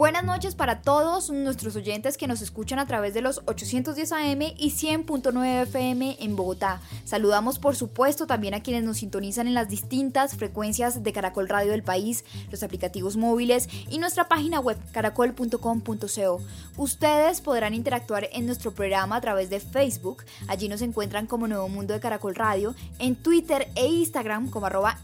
[0.00, 4.40] Buenas noches para todos nuestros oyentes que nos escuchan a través de los 810 AM
[4.56, 6.80] y 100.9 FM en Bogotá.
[7.04, 11.72] Saludamos por supuesto también a quienes nos sintonizan en las distintas frecuencias de Caracol Radio
[11.72, 16.40] del país, los aplicativos móviles y nuestra página web caracol.com.co.
[16.78, 21.68] Ustedes podrán interactuar en nuestro programa a través de Facebook, allí nos encuentran como Nuevo
[21.68, 24.98] Mundo de Caracol Radio, en Twitter e Instagram como arroba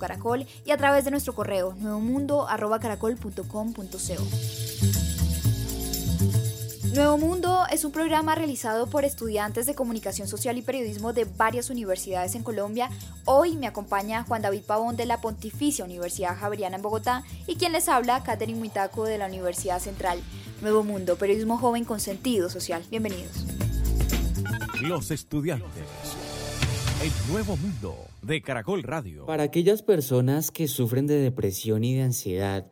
[0.00, 4.21] Caracol y a través de nuestro correo nuevomundo arroba caracol.com.co.
[6.94, 11.70] Nuevo Mundo es un programa realizado por estudiantes de comunicación social y periodismo de varias
[11.70, 12.90] universidades en Colombia.
[13.24, 17.72] Hoy me acompaña Juan David Pavón de la Pontificia Universidad Javeriana en Bogotá y quien
[17.72, 20.20] les habla, Catherine Muitaco de la Universidad Central.
[20.60, 22.84] Nuevo Mundo, periodismo joven con sentido social.
[22.90, 23.46] Bienvenidos.
[24.82, 25.84] Los estudiantes.
[27.02, 29.24] El Nuevo Mundo de Caracol Radio.
[29.24, 32.66] Para aquellas personas que sufren de depresión y de ansiedad,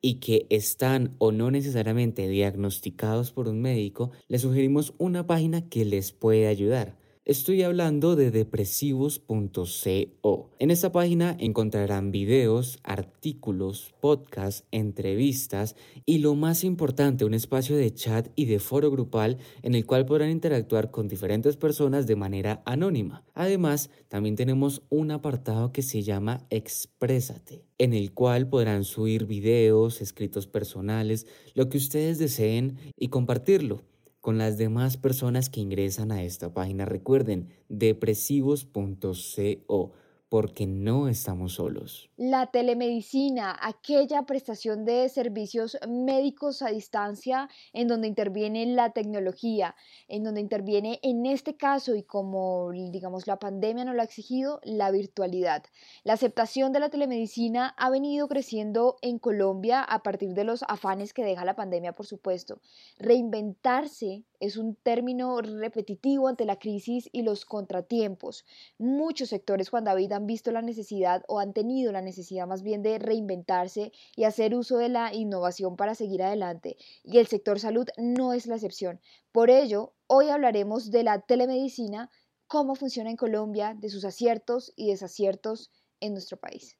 [0.00, 5.84] y que están o no necesariamente diagnosticados por un médico, les sugerimos una página que
[5.84, 6.96] les puede ayudar.
[7.26, 10.50] Estoy hablando de depresivos.co.
[10.60, 17.92] En esta página encontrarán videos, artículos, podcasts, entrevistas y lo más importante, un espacio de
[17.92, 22.62] chat y de foro grupal en el cual podrán interactuar con diferentes personas de manera
[22.64, 23.24] anónima.
[23.34, 30.00] Además, también tenemos un apartado que se llama Exprésate, en el cual podrán subir videos,
[30.00, 33.82] escritos personales, lo que ustedes deseen y compartirlo
[34.26, 36.84] con las demás personas que ingresan a esta página.
[36.84, 39.92] Recuerden, depresivos.co
[40.28, 42.10] porque no estamos solos.
[42.16, 49.76] La telemedicina, aquella prestación de servicios médicos a distancia en donde interviene la tecnología,
[50.08, 54.60] en donde interviene en este caso y como digamos la pandemia no lo ha exigido,
[54.64, 55.62] la virtualidad.
[56.02, 61.12] La aceptación de la telemedicina ha venido creciendo en Colombia a partir de los afanes
[61.12, 62.60] que deja la pandemia, por supuesto.
[62.98, 68.44] Reinventarse es un término repetitivo ante la crisis y los contratiempos.
[68.78, 72.82] Muchos sectores, Juan David, han visto la necesidad o han tenido la necesidad más bien
[72.82, 76.76] de reinventarse y hacer uso de la innovación para seguir adelante.
[77.02, 79.00] Y el sector salud no es la excepción.
[79.32, 82.10] Por ello, hoy hablaremos de la telemedicina,
[82.46, 85.70] cómo funciona en Colombia, de sus aciertos y desaciertos
[86.00, 86.76] en nuestro país.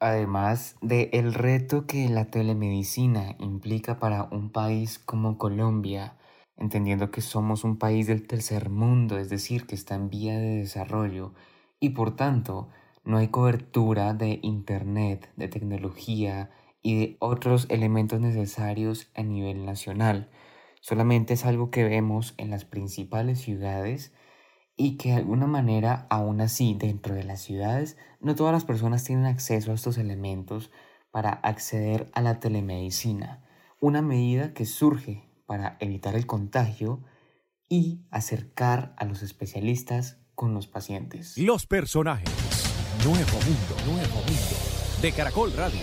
[0.00, 6.18] Además de el reto que la telemedicina implica para un país como Colombia,
[6.56, 10.58] entendiendo que somos un país del tercer mundo, es decir, que está en vía de
[10.58, 11.34] desarrollo
[11.80, 12.68] y por tanto
[13.04, 16.50] no hay cobertura de Internet, de tecnología
[16.82, 20.30] y de otros elementos necesarios a nivel nacional.
[20.80, 24.12] Solamente es algo que vemos en las principales ciudades
[24.76, 29.04] y que de alguna manera, aún así, dentro de las ciudades, no todas las personas
[29.04, 30.70] tienen acceso a estos elementos
[31.10, 33.44] para acceder a la telemedicina,
[33.80, 37.02] una medida que surge para evitar el contagio
[37.68, 41.36] y acercar a los especialistas con los pacientes.
[41.38, 42.28] Los personajes.
[43.04, 45.00] Nuevo Mundo, Nuevo Mundo.
[45.02, 45.80] De Caracol Radio.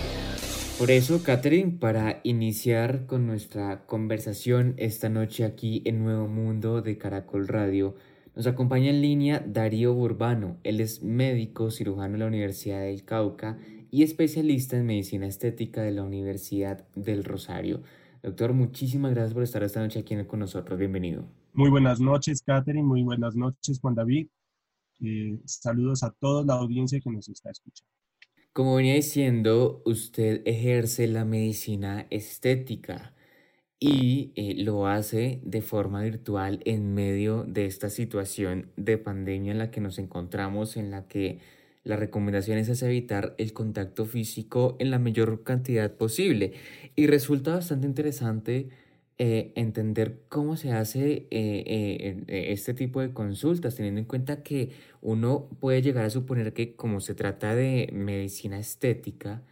[0.78, 6.98] Por eso, Catherine, para iniciar con nuestra conversación esta noche aquí en Nuevo Mundo de
[6.98, 7.94] Caracol Radio,
[8.34, 10.56] nos acompaña en línea Darío Burbano.
[10.64, 13.58] Él es médico cirujano de la Universidad del Cauca
[13.90, 17.82] y especialista en medicina estética de la Universidad del Rosario.
[18.22, 20.78] Doctor, muchísimas gracias por estar esta noche aquí con nosotros.
[20.78, 21.24] Bienvenido.
[21.54, 22.84] Muy buenas noches, Catherine.
[22.84, 24.28] Muy buenas noches, Juan David.
[25.00, 27.90] Eh, saludos a toda la audiencia que nos está escuchando.
[28.52, 33.12] Como venía diciendo, usted ejerce la medicina estética
[33.80, 39.58] y eh, lo hace de forma virtual en medio de esta situación de pandemia en
[39.58, 41.40] la que nos encontramos, en la que
[41.84, 46.52] la recomendación es evitar el contacto físico en la mayor cantidad posible.
[46.94, 48.68] Y resulta bastante interesante
[49.18, 54.70] eh, entender cómo se hace eh, eh, este tipo de consultas, teniendo en cuenta que
[55.00, 59.42] uno puede llegar a suponer que como se trata de medicina estética,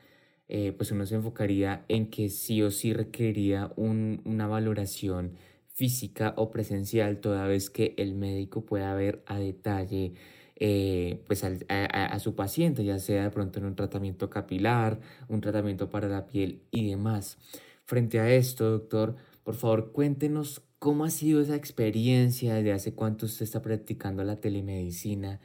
[0.77, 5.37] pues uno se enfocaría en que sí o sí requeriría una valoración
[5.69, 10.15] física o presencial, toda vez que el médico pueda ver a detalle
[10.61, 15.89] eh, pues a, su paciente, ya sea de pronto en un tratamiento capilar, un tratamiento
[15.89, 17.39] para la piel y demás.
[17.87, 23.27] Frente a esto, doctor, Por favor, cuéntenos cómo ha sido esa experiencia, desde hace cuánto
[23.27, 25.41] usted está practicando la telemedicina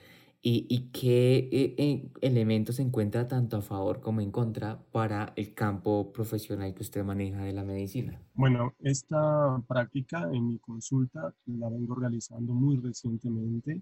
[0.47, 5.55] y, qué eh, eh, elementos se encuentra tanto a favor como en contra para el
[5.55, 8.21] campo profesional que usted maneja de la medicina.
[8.35, 13.81] Bueno, esta práctica en mi consulta la vengo realizando muy recientemente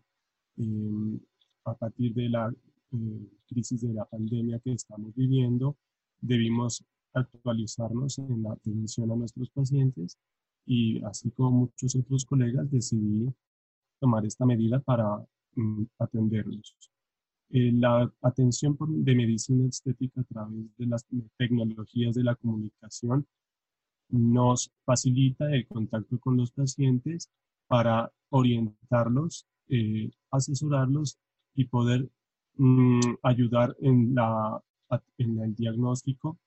[0.57, 1.19] em,
[1.65, 2.53] a partir de la
[2.93, 5.77] eh, crisis de la pandemia que estamos viviendo.
[6.21, 6.83] Debimos
[7.13, 10.17] actualizarnos en la atención a nuestros pacientes
[10.65, 13.31] y así como muchos otros colegas decidí
[13.99, 16.75] tomar esta medida para Mm, atenderlos.
[17.49, 21.05] Eh, la atención de medicina estética a través de las
[21.37, 23.27] tecnologías de la comunicación
[24.09, 27.29] nos facilita el contacto con los pacientes
[27.67, 31.17] para orientarlos, eh, asesorarlos
[31.55, 32.09] y poder
[32.55, 34.61] mm, ayudar en, la,
[35.17, 36.37] en el diagnóstico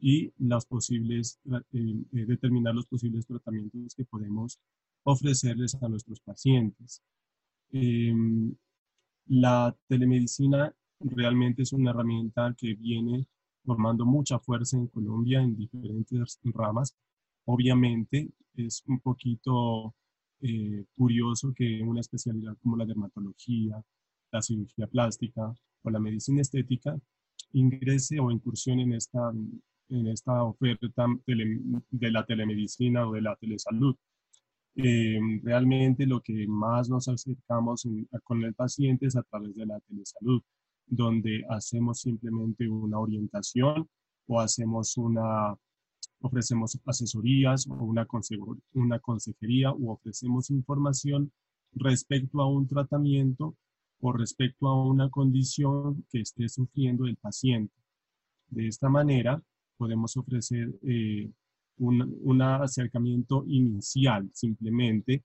[0.00, 1.40] y los posibles,
[1.72, 4.58] eh, determinar los posibles tratamientos que podemos
[5.04, 7.02] ofrecerles a nuestros pacientes.
[7.70, 8.54] Em,
[9.26, 13.26] la telemedicina realmente es una herramienta que viene
[13.64, 16.94] formando mucha fuerza en Colombia en diferentes ramas.
[17.44, 19.94] Obviamente es un poquito
[20.40, 23.82] eh, curioso que una especialidad como la dermatología,
[24.30, 25.52] la cirugía plástica
[25.82, 26.96] o la medicina estética
[27.52, 29.32] ingrese o incursione en esta,
[29.88, 33.96] en esta oferta de la telemedicina o de la telesalud.
[34.76, 37.86] Eh, realmente lo que más nos acercamos
[38.22, 40.42] con el paciente es a través de la telesalud,
[40.86, 43.88] donde hacemos simplemente una orientación
[44.26, 45.56] o hacemos una,
[46.20, 48.06] ofrecemos asesorías o una,
[48.74, 51.32] una consejería o ofrecemos información
[51.74, 53.56] respecto a un tratamiento
[54.00, 57.74] o respecto a una condición que esté sufriendo el paciente.
[58.48, 59.42] De esta manera,
[59.76, 61.30] podemos ofrecer eh,
[61.78, 65.22] un, acercamiento inicial simplemente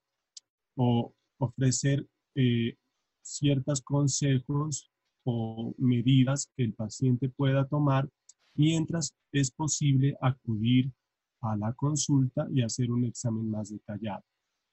[0.76, 2.06] o ofrecer
[2.36, 2.76] eh,
[3.22, 4.92] ciertos consejos
[5.24, 8.10] o medidas que el paciente pueda tomar
[8.56, 10.92] mientras es posible acudir
[11.42, 14.24] a la consulta y hacer un examen más detallado.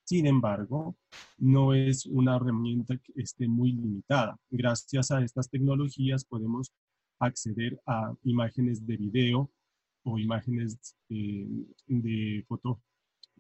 [0.05, 0.97] Sin embargo,
[1.39, 4.37] no es una herramienta que esté muy limitada.
[4.51, 6.73] Gracias a estas tecnologías podemos
[7.21, 9.51] acceder a imágenes de video
[10.03, 11.47] o imágenes eh,
[11.87, 12.81] de foto,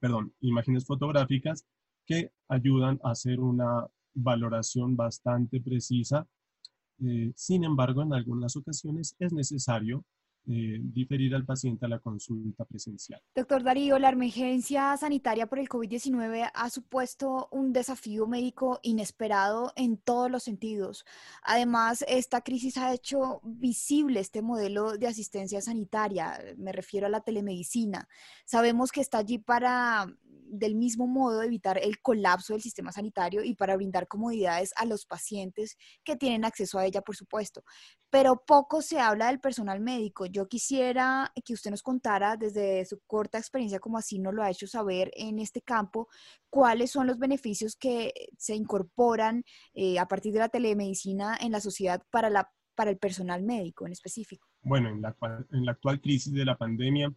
[0.00, 1.66] perdón, imágenes fotográficas
[2.06, 6.26] que ayudan a hacer una valoración bastante precisa.
[7.02, 10.04] Eh, sin embargo, en algunas ocasiones es necesario
[10.46, 13.20] eh, diferir al paciente a la consulta presencial.
[13.34, 19.98] Doctor Darío, la emergencia sanitaria por el COVID-19 ha supuesto un desafío médico inesperado en
[19.98, 21.04] todos los sentidos.
[21.42, 27.20] Además, esta crisis ha hecho visible este modelo de asistencia sanitaria, me refiero a la
[27.20, 28.08] telemedicina.
[28.44, 30.06] Sabemos que está allí para
[30.50, 35.06] del mismo modo evitar el colapso del sistema sanitario y para brindar comodidades a los
[35.06, 37.62] pacientes que tienen acceso a ella, por supuesto.
[38.10, 40.26] Pero poco se habla del personal médico.
[40.26, 44.50] Yo quisiera que usted nos contara desde su corta experiencia, como así nos lo ha
[44.50, 46.08] hecho saber en este campo,
[46.48, 49.44] cuáles son los beneficios que se incorporan
[49.74, 53.86] eh, a partir de la telemedicina en la sociedad para, la, para el personal médico
[53.86, 54.48] en específico.
[54.62, 55.16] Bueno, en la,
[55.52, 57.14] en la actual crisis de la pandemia,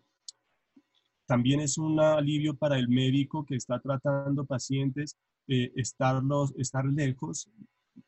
[1.25, 7.49] también es un alivio para el médico que está tratando pacientes, eh, estarlos, estar lejos,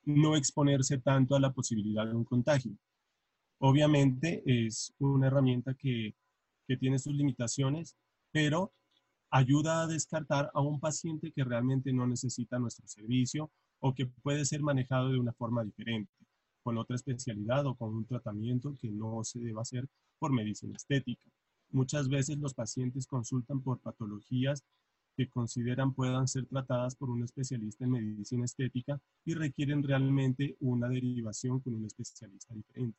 [0.04, 2.74] no exponerse tanto a la posibilidad de un contagio.
[3.60, 6.16] Obviamente es una herramienta que,
[6.68, 7.96] que tiene sus limitaciones,
[8.32, 8.74] pero
[9.32, 14.46] ayuda a descartar a un paciente que realmente no necesita nuestro servicio o que puede
[14.46, 16.12] ser manejado de una forma diferente,
[16.64, 19.88] con otra especialidad o con un tratamiento que no se deba hacer
[20.20, 21.30] por medicina estética.
[21.76, 24.64] Muchas veces los pacientes consultan por patologías
[25.18, 30.88] que consideran puedan ser tratadas por un especialista en medicina estética y requieren realmente una
[30.88, 32.98] derivación con un especialista diferente.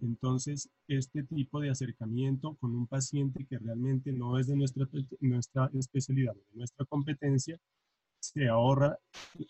[0.00, 4.86] Entonces, este tipo de acercamiento con un paciente que realmente no es de nuestra,
[5.18, 7.58] nuestra especialidad, de nuestra competencia,
[8.20, 8.96] se ahorra,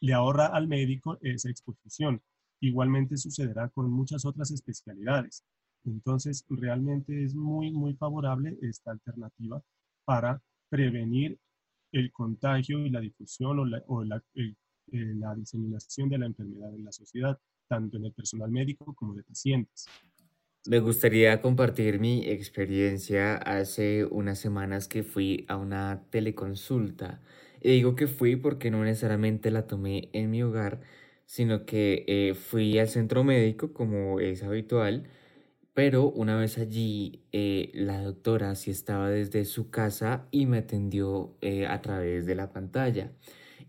[0.01, 2.23] le ahorra al médico esa exposición.
[2.61, 5.45] Igualmente sucederá con muchas otras especialidades.
[5.89, 9.63] Entonces, realmente es muy, muy favorable esta alternativa
[10.05, 11.39] para prevenir
[11.93, 14.55] el contagio y la difusión o, la, eh,
[14.93, 19.23] la, diseminación de la enfermedad en la sociedad, tanto en el personal médico como de
[19.23, 19.87] pacientes.
[20.67, 27.23] Me gustaría compartir mi experiencia hace unas semanas que fui a una teleconsulta.
[27.63, 30.81] Y digo que fui porque no necesariamente la tomé en mi hogar,
[31.25, 35.09] sino que eh, fui al centro médico como es habitual
[35.79, 41.37] Pero una vez allí, eh, la doctora sí estaba desde su casa y me atendió
[41.41, 43.13] eh, a través de la pantalla.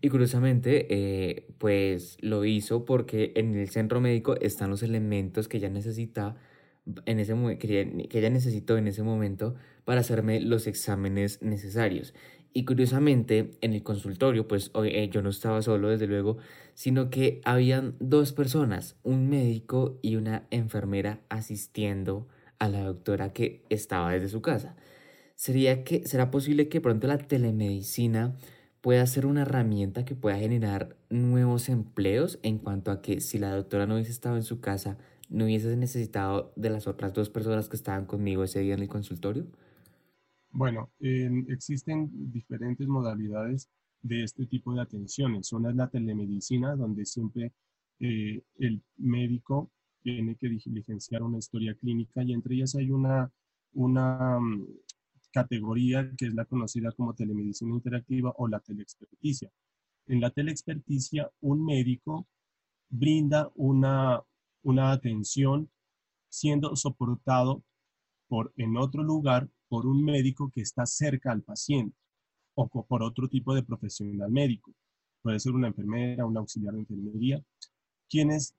[0.00, 5.58] Y curiosamente, eh, pues lo hizo porque en el centro médico están los elementos que
[5.58, 6.34] ella necesita
[7.06, 12.12] en ese que que ella necesitó en ese momento para hacerme los exámenes necesarios.
[12.52, 16.38] Y curiosamente, en el consultorio, pues eh, yo no estaba solo, desde luego,
[16.74, 22.26] sino que habían dos personas, un médico y una enfermera asistiendo
[22.58, 24.74] a la doctora que estaba desde su casa.
[25.36, 28.36] ¿Sería que, ¿Será posible que pronto la telemedicina
[28.80, 33.54] pueda ser una herramienta que pueda generar nuevos empleos en cuanto a que si la
[33.54, 37.68] doctora no hubiese estado en su casa, no hubiese necesitado de las otras dos personas
[37.68, 39.46] que estaban conmigo ese día en el consultorio?
[40.52, 43.68] Bueno, existen diferentes modalidades
[44.02, 45.52] de este tipo de atenciones.
[45.52, 47.52] Una es la telemedicina, donde siempre
[48.00, 49.70] eh, el médico
[50.02, 53.30] tiene que diligenciar una historia clínica y entre ellas hay una,
[53.74, 54.66] una mm,
[55.32, 59.50] categoría que es la conocida como telemedicina interactiva o la teleexperticia.
[60.06, 62.26] En la teleexperticia, un médico
[62.88, 64.22] brinda una,
[64.62, 65.70] una atención
[66.28, 67.62] siendo soportado
[68.28, 71.96] por, en otro lugar por un médico que está cerca al paciente
[72.54, 74.74] o por otro tipo de profesional médico.
[75.22, 77.40] Puede ser una enfermera, un auxiliar de enfermería,
[78.08, 78.54] quienes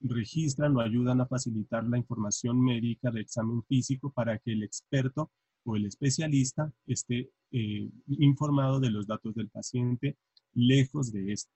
[0.00, 5.30] registran o ayudan a facilitar la información médica de examen físico para que el experto
[5.64, 10.16] o el especialista esté eh, informado de los datos del paciente
[10.54, 11.52] lejos de esto.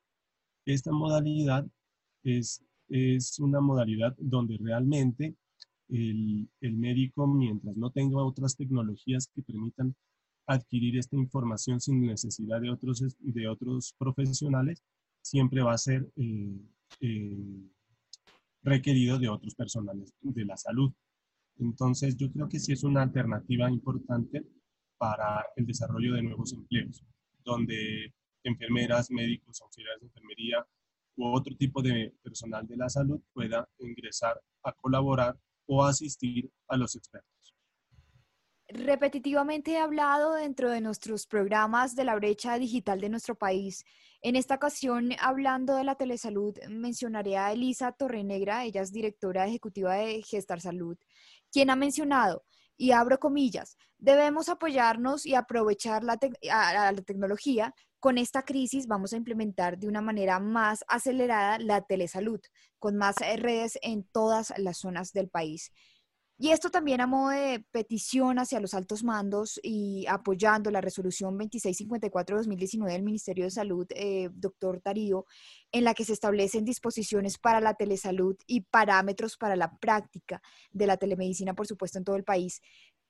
[0.67, 1.67] Esta modalidad
[2.25, 5.35] es, es una modalidad donde realmente
[5.93, 9.95] el, médico, mientras no tenga otras tecnologías que permitan
[10.47, 14.83] adquirir esta información sin necesidad de otros, de otros profesionales,
[15.23, 16.59] siempre va a ser eh,
[17.01, 17.69] eh,
[18.63, 20.93] requerido de otros personales de la salud.
[21.59, 24.45] Entonces, yo creo que sí es una alternativa importante
[24.99, 27.05] para el desarrollo de nuevos empleos,
[27.45, 30.67] donde enfermeras, médicos, auxiliares de enfermería
[31.17, 36.77] u otro tipo de personal de la salud pueda ingresar a colaborar o asistir a
[36.77, 37.33] los expertos.
[38.69, 43.85] Repetitivamente he hablado dentro de nuestros programas de la brecha digital de nuestro país.
[44.23, 49.95] En esta ocasión, hablando de la telesalud, mencionaré a Elisa Torrenegra, ella es directora ejecutiva
[49.95, 50.97] de Gestar Salud,
[51.51, 52.45] quien ha mencionado,
[52.77, 59.17] y abro comillas, debemos apoyarnos y aprovechar la, la tecnología con esta crisis vamos a
[59.17, 62.41] implementar de una manera más acelerada la telesalud,
[62.81, 65.71] con más eh, redes en todas las zonas del país.
[66.37, 71.39] Y esto también a modo de petición hacia los altos mandos y apoyando la resolución
[71.39, 75.25] 2654-2019 del Ministerio de Salud, eh, doctor Tarío,
[75.71, 80.43] en la que se establecen disposiciones para la telesalud y parámetros para la práctica
[80.73, 82.61] de la telemedicina, por supuesto, en todo el país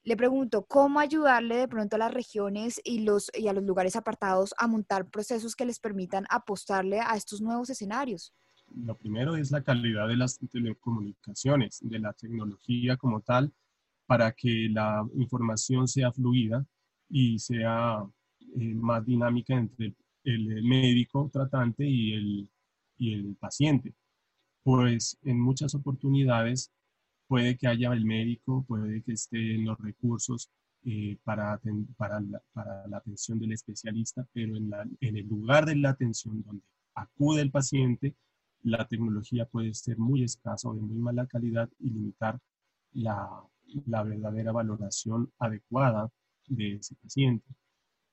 [0.04, 4.66] le pregunto, ¿cómo ayudarle de pronto a las regiones y, a los lugares apartados a
[4.66, 8.35] montar procesos que les permitan apostarle a estos nuevos escenarios?
[8.75, 13.52] Lo primero es la calidad de las telecomunicaciones, de la tecnología como tal,
[14.06, 16.66] para que la información sea fluida
[17.09, 18.02] y sea
[18.56, 19.94] eh, más dinámica entre
[20.25, 22.50] el médico tratante y el,
[22.97, 23.94] y el paciente.
[24.64, 26.73] Pues en muchas oportunidades
[27.32, 30.50] puede que haya el médico, puede que estén los recursos
[30.84, 31.58] eh, para,
[31.96, 34.70] para, la, atención del especialista, pero en,
[35.00, 36.62] en, el lugar de la atención donde
[36.94, 38.14] acude el paciente,
[38.62, 42.38] la tecnología puede ser muy escasa o de muy mala calidad y limitar
[42.92, 43.42] la,
[43.86, 46.10] la verdadera valoración adecuada
[46.48, 47.46] de ese paciente,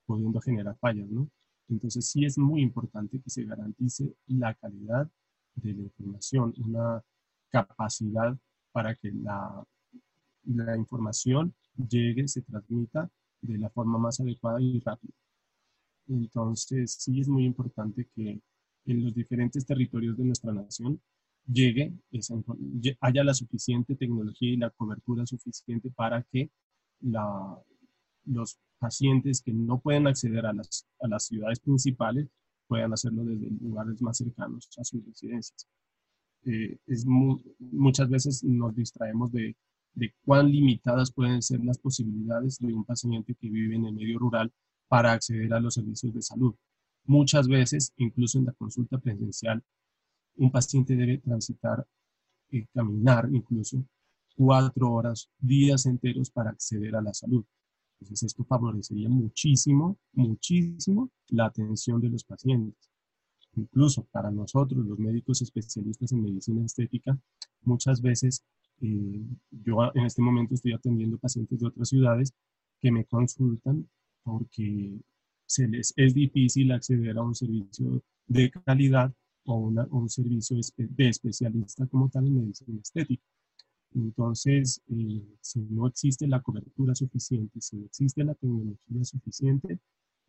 [0.06, 1.30] pudiendo generar fallas, ¿no?
[1.68, 5.12] Entonces sí es muy importante que se garantice la calidad
[5.56, 7.04] de la información, una
[7.50, 8.40] capacidad
[8.72, 9.66] para que la,
[10.76, 13.10] información llegue, se transmita
[13.42, 15.14] de la forma más adecuada y rápida.
[16.08, 18.42] Entonces, sí es muy importante que
[18.86, 21.00] en los diferentes territorios de nuestra nación
[21.46, 21.94] llegue
[23.02, 26.50] haya la suficiente tecnología y la cobertura suficiente para que
[28.26, 32.28] los pacientes que no pueden acceder a las, a las ciudades principales
[32.68, 35.68] puedan hacerlo desde lugares más cercanos a sus residencias.
[36.46, 39.56] Eh, es muchas veces nos distraemos de,
[40.24, 44.52] cuán limitadas pueden ser las posibilidades de un paciente que vive en el medio rural
[44.88, 46.56] para acceder a los servicios de salud.
[47.06, 49.64] Muchas veces, incluso en la consulta presencial,
[50.38, 51.86] un paciente debe transitar,
[52.52, 53.84] eh, caminar incluso
[54.36, 57.44] cuatro horas, días enteros para acceder a la salud.
[58.00, 62.90] Entonces esto favorecería muchísimo, muchísimo la atención de los pacientes.
[63.56, 67.18] Incluso para nosotros, los médicos especialistas en medicina estética,
[67.64, 68.44] muchas veces
[68.82, 72.34] Eh, yo en este momento estoy atendiendo pacientes de otras ciudades
[72.82, 73.90] que me consultan
[74.24, 75.00] porque
[75.46, 79.14] se les es difícil acceder a un servicio de calidad
[79.46, 79.56] o,
[79.92, 83.24] un servicio de especialista como tal en medicina estética.
[83.96, 89.80] Entonces, eh, si no existe la cobertura suficiente, si no existe la tecnología suficiente,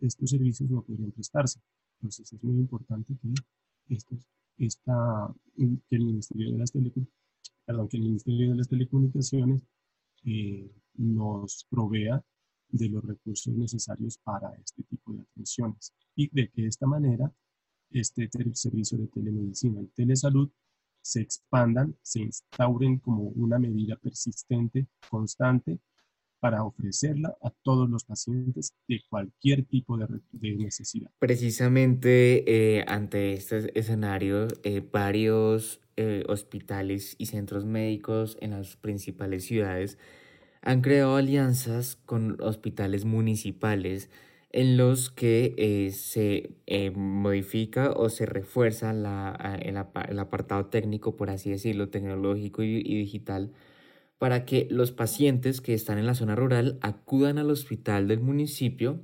[0.00, 1.61] estos servicios no podrían prestarse.
[2.00, 4.26] Entonces, es muy importante que, estos,
[4.57, 9.62] esta, que, el Ministerio de las perdón, que el Ministerio de las Telecomunicaciones
[10.25, 12.25] eh, nos provea
[12.69, 15.92] de los recursos necesarios para este tipo de atenciones.
[16.14, 17.30] Y de que de esta manera
[17.90, 20.49] este servicio de telemedicina y telesalud
[21.02, 25.80] se expandan, se instauren como una medida persistente, constante,
[26.40, 31.11] para ofrecerla a todos los pacientes de cualquier tipo de, necesidad.
[31.18, 39.44] Precisamente eh, ante este escenario, eh, varios eh, hospitales y centros médicos en las principales
[39.44, 39.99] ciudades
[40.62, 44.11] han creado alianzas con hospitales municipales
[44.52, 46.56] en los que se
[46.94, 53.52] modifica o se refuerza el, apartado técnico, por así decirlo, tecnológico y, digital,
[54.21, 59.00] para que los pacientes que están en la zona rural acudan al hospital del municipio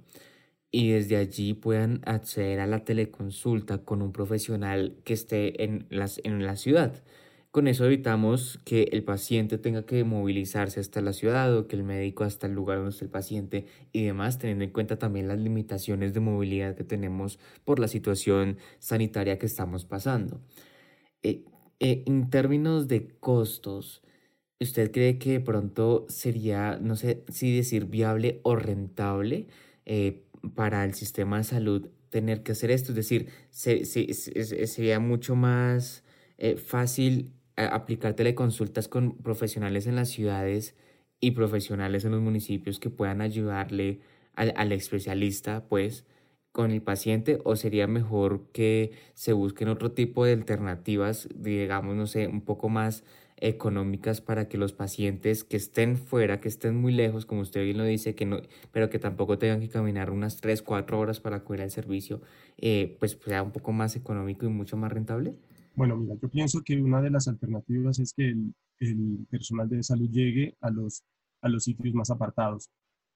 [0.71, 6.21] y desde allí puedan acceder a la teleconsulta con un profesional que esté en, las,
[6.23, 7.03] en la ciudad.
[7.51, 11.83] Con eso evitamos que el paciente tenga que movilizarse hasta la ciudad o que el
[11.83, 15.39] médico hasta el lugar donde está el paciente y demás, teniendo en cuenta también las
[15.39, 20.43] limitaciones de movilidad que tenemos por la situación sanitaria que estamos pasando.
[21.23, 21.47] Eh,
[21.81, 24.03] eh, en términos de costos,
[24.61, 29.47] ¿usted cree que de pronto sería, no sé si decir viable o rentable
[29.85, 32.93] eh, para el sistema de salud tener que hacer esto?
[32.93, 36.05] Es decir, sería mucho más
[36.65, 40.75] fácil aplicar teleconsultas con profesionales en las ciudades
[41.21, 44.01] y profesionales en los municipios que puedan ayudarle
[44.35, 46.05] al, especialista, pues,
[46.53, 52.07] con el paciente o sería mejor que se busquen otro tipo de alternativas, digamos, no
[52.07, 53.05] sé, un poco más
[53.39, 57.79] económicas para que los pacientes que estén fuera, que estén muy lejos, como usted bien
[57.79, 58.41] lo dice, que no,
[58.73, 62.23] pero que tampoco tengan que caminar unas 3, 4 horas para acudir al servicio,
[62.57, 65.37] eh, pues sea un poco más económico y mucho más rentable?
[65.75, 68.35] Bueno, mira, yo pienso que una de las alternativas es que
[68.79, 71.03] el, personal de salud llegue a los,
[71.43, 72.71] a los sitios más apartados.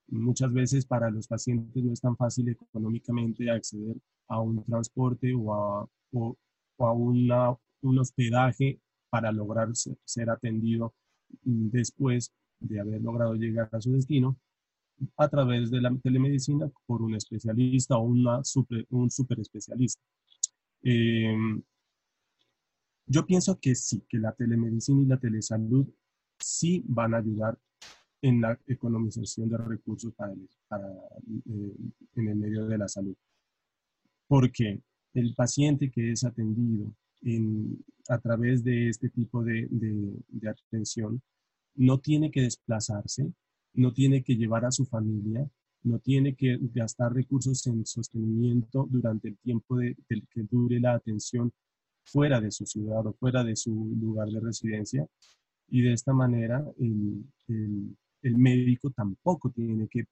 [0.08, 3.96] Muchas veces para los pacientes no es tan fácil económicamente acceder
[4.28, 6.36] a un transporte o a, o,
[6.78, 8.78] a una, un hospedaje
[9.10, 10.94] para lograr ser, atendido
[11.42, 14.38] después de haber logrado llegar a su destino
[15.16, 20.00] a través de la telemedicina por un especialista o una super, un super especialista.
[20.82, 21.36] Eh,
[23.06, 25.86] yo pienso que sí, que la telemedicina y la telesalud
[26.38, 27.58] sí van a ayudar
[28.22, 31.76] en la economización de recursos para, eh,
[32.14, 33.16] en el medio de la salud.
[34.28, 34.80] Porque
[35.14, 36.94] el paciente que es atendido
[38.08, 41.22] a través de este tipo de, de atención
[41.74, 43.32] no tiene que desplazarse,
[43.74, 45.48] no tiene que llevar a su familia,
[45.82, 49.96] no tiene que gastar recursos en sostenimiento durante el tiempo del
[50.30, 51.52] que dure la atención
[52.04, 55.06] fuera de su ciudad o fuera de su lugar de residencia.
[55.68, 57.24] Y de esta manera el,
[58.22, 60.04] médico tampoco tiene que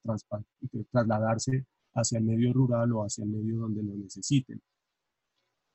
[0.90, 4.60] trasladarse hacia el medio rural o hacia el medio donde lo necesiten.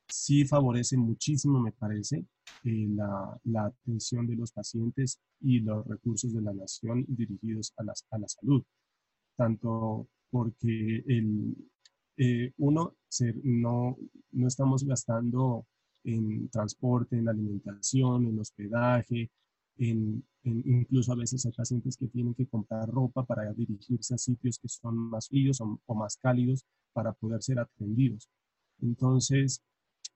[0.07, 2.25] Sí favorece muchísimo, me parece,
[2.63, 8.05] eh, la, atención de los pacientes y los recursos de la nación dirigidos a, las,
[8.11, 8.63] a la salud.
[9.35, 11.55] Tanto porque el,
[12.17, 12.95] eh, uno,
[13.43, 13.97] no,
[14.31, 15.65] no estamos gastando
[16.03, 19.31] en transporte, en alimentación, en hospedaje,
[19.77, 24.59] en, incluso a veces hay pacientes que tienen que comprar ropa para dirigirse a sitios
[24.59, 28.29] que son más fríos o, más cálidos para poder ser atendidos.
[28.81, 29.61] Entonces,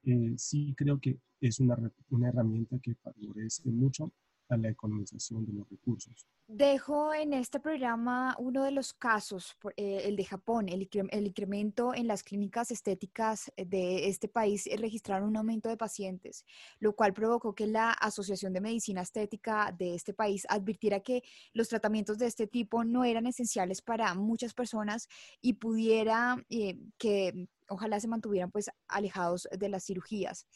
[0.07, 1.77] eh, sí creo que es una,
[2.09, 4.11] una herramienta que favorece mucho
[4.49, 6.25] a la economización de los recursos.
[6.47, 10.87] Dejo en este programa uno de los casos, eh, el de Japón, el,
[11.25, 16.45] incremento en las clínicas estéticas de este país registraron un aumento de pacientes,
[16.79, 21.67] lo cual provocó que la Asociación de Medicina Estética de este país advirtiera que los
[21.67, 25.09] tratamientos de este tipo no eran esenciales para muchas personas
[25.41, 30.47] y pudiera eh, que ojalá se mantuvieran pues alejados de las cirugías.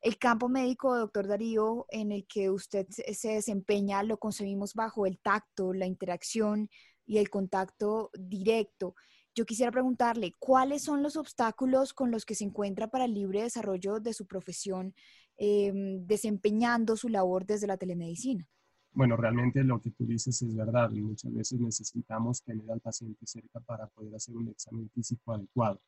[0.00, 5.18] El campo médico, doctor Darío, en el que usted se desempeña, lo concebimos bajo el
[5.18, 6.68] tacto, la interacción
[7.06, 8.94] y el contacto directo.
[9.34, 13.42] Yo quisiera preguntarle, ¿cuáles son los obstáculos con los que se encuentra para el libre
[13.42, 14.94] desarrollo de su profesión,
[15.36, 18.46] em, desempeñando su labor desde la telemedicina?
[18.94, 20.90] bueno, realmente lo que tú dices es verdad.
[20.90, 25.80] Muchas veces necesitamos tener al paciente cerca para poder hacer un examen físico adecuado.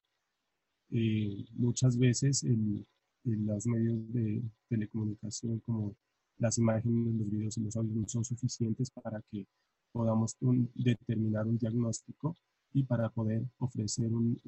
[0.90, 2.86] Eh, muchas veces en,
[3.24, 5.96] los medios de telecomunicación como
[6.38, 9.46] las imágenes, los videos y los audios no son suficientes para que
[9.92, 10.36] podamos
[10.74, 12.36] determinar un diagnóstico
[12.72, 14.38] y para poder ofrecer un,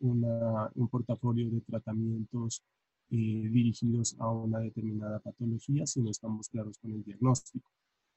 [0.00, 2.62] una, un portafolio de tratamientos
[3.10, 7.70] eh, dirigidos a una determinada patología si no estamos claros con el diagnóstico.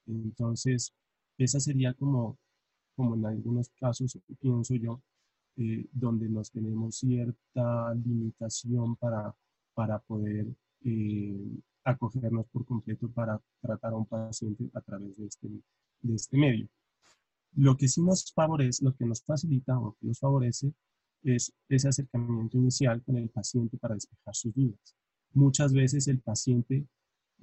[0.08, 0.94] Entonces,
[1.38, 2.38] esa sería como,
[2.96, 5.02] como en algunos casos, pienso yo,
[5.58, 9.36] eh, donde nos tenemos cierta limitación para,
[9.74, 10.48] para poder
[10.84, 15.48] eh, acogernos por completo para tratar a un paciente a través de este,
[16.02, 16.68] de este medio.
[17.56, 20.74] Lo que sí nos favorece, lo que nos facilita o que nos favorece
[21.24, 24.96] es ese acercamiento inicial con el paciente para despejar sus dudas.
[25.34, 26.86] Muchas veces el paciente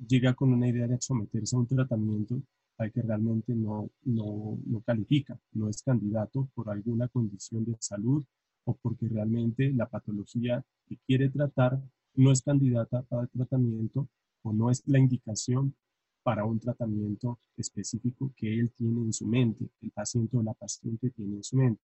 [0.06, 2.40] llega con una idea de someterse a un tratamiento
[2.78, 8.24] al que realmente no, no, no califica, no es candidato por alguna condición de salud
[8.64, 11.80] o porque realmente la patología que quiere tratar
[12.14, 14.08] no es candidata para el tratamiento
[14.42, 15.74] o no es la indicación
[16.22, 21.10] para un tratamiento específico que él tiene en su mente, el paciente o la paciente
[21.10, 21.82] tiene en su mente.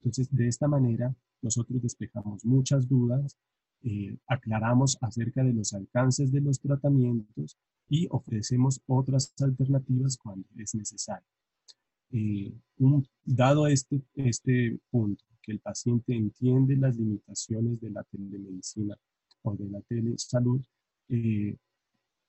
[0.00, 3.36] Entonces, de esta manera, nosotros despejamos muchas dudas,
[3.82, 7.56] eh, aclaramos acerca de los alcances de los tratamientos
[7.90, 11.28] y ofrecemos otras alternativas cuando es necesario.
[12.12, 12.54] Eh,
[13.24, 18.96] dado este, este punto, que el paciente entiende las limitaciones de la telemedicina
[19.42, 20.62] o de la telesalud,
[21.10, 21.56] eh,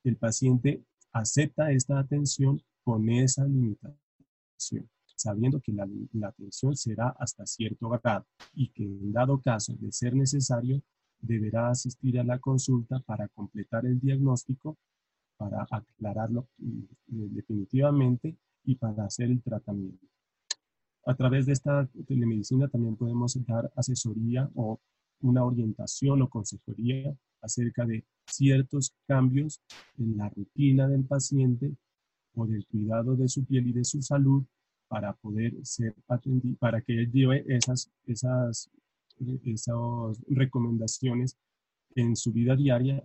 [0.04, 4.02] el paciente acepta esta atención con esa limitación
[5.22, 5.88] sabiendo que la,
[6.28, 10.82] atención será hasta cierto grado y que en dado caso de ser necesario,
[11.20, 14.78] deberá asistir a la consulta para completar el diagnóstico,
[15.42, 20.06] para aclararlo mm, definitivamente y para hacer el tratamiento.
[21.08, 24.80] A través de esta telemedicina también podemos dar asesoría o
[25.22, 29.60] una orientación o consejería acerca de ciertos cambios
[29.98, 31.76] en la rutina del paciente
[32.36, 34.44] o del cuidado de su piel y de su salud
[34.88, 38.70] para poder ser atendido, para que él lleve esas, esas,
[39.44, 41.36] esas recomendaciones
[41.96, 43.04] en su vida diaria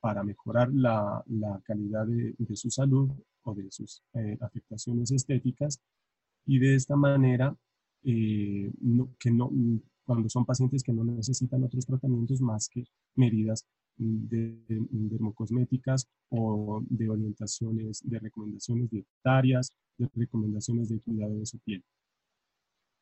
[0.00, 1.24] para mejorar la,
[1.64, 3.10] calidad de, de, su salud
[3.42, 5.80] o de sus eh, afectaciones estéticas
[6.46, 7.54] y de esta manera
[8.04, 8.70] eh,
[9.18, 9.50] que no,
[10.04, 12.84] cuando son pacientes que no necesitan otros tratamientos más que
[13.16, 21.46] medidas de, de dermocosméticas o de orientaciones, de recomendaciones dietarias de recomendaciones de cuidado de
[21.46, 21.82] su piel.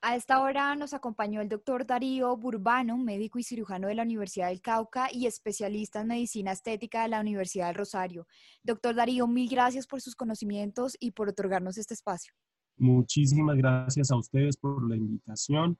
[0.08, 4.50] A esta hora nos acompañó el doctor Darío Burbano, médico y cirujano de la Universidad
[4.50, 8.28] del Cauca y especialista en medicina estética de la Universidad del Rosario.
[8.62, 12.32] Doctor Darío, mil gracias por sus conocimientos y por otorgarnos este espacio.
[12.76, 15.76] Muchísimas gracias a ustedes por la invitación.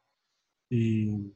[0.71, 1.31] Eh,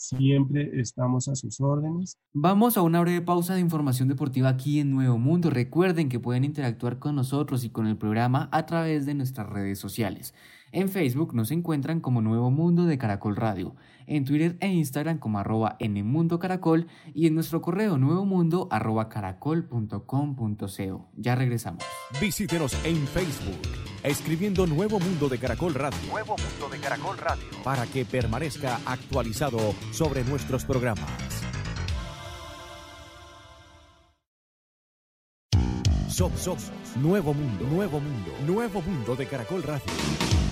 [0.00, 2.16] Siempre estamos a sus órdenes.
[2.32, 5.50] Vamos a una breve pausa de información deportiva aquí en Nuevo Mundo.
[5.50, 9.78] Recuerden que pueden interactuar con nosotros y con el programa a través de nuestras redes
[9.78, 10.32] sociales.
[10.72, 13.74] En Facebook nos encuentran como Nuevo Mundo de Caracol Radio,
[14.06, 21.08] en Twitter e Instagram como arroba nmundocaracol y en nuestro correo nuevomundo arroba caracol.com.co.
[21.16, 21.82] Ya regresamos.
[22.20, 23.58] Visítenos en Facebook,
[24.04, 25.98] escribiendo Nuevo Mundo de Caracol Radio.
[26.08, 27.44] Nuevo Mundo de Caracol Radio.
[27.64, 29.58] Para que permanezca actualizado
[29.90, 31.10] sobre nuestros programas.
[36.08, 40.49] Somos, Nuevo Mundo, Nuevo Mundo, Nuevo Mundo de Caracol Radio.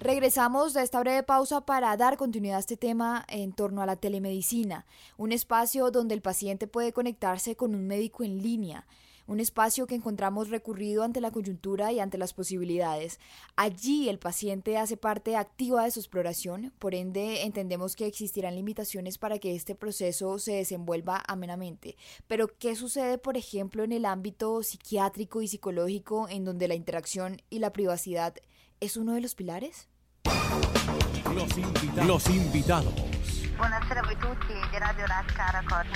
[0.00, 3.96] Regresamos de esta breve pausa para dar continuidad a este tema en torno a la
[3.96, 8.86] telemedicina, un espacio donde el paciente puede conectarse con un médico en línea,
[9.26, 13.18] un espacio que encontramos recurrido ante la coyuntura y ante las posibilidades.
[13.56, 19.18] Allí el paciente hace parte activa de su exploración, por ende entendemos que existirán limitaciones
[19.18, 21.96] para que este proceso se desenvuelva amenamente.
[22.28, 27.42] Pero ¿qué sucede, por ejemplo, en el ámbito psiquiátrico y psicológico en donde la interacción
[27.50, 28.34] y la privacidad
[28.80, 29.88] es uno de los pilares?
[31.34, 32.06] Los, invitados.
[32.06, 32.94] Los invitados.
[33.56, 35.04] Buonasera a voi tutti de Radio
[35.36, 35.86] Caracol.